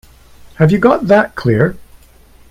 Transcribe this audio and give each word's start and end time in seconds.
Have 0.55 0.71
you 0.71 0.79
got 0.79 1.05
that 1.09 1.35
clear? 1.35 1.77